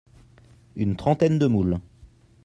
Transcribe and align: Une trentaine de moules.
Une 0.75 0.95
trentaine 0.95 1.37
de 1.37 1.45
moules. 1.45 1.79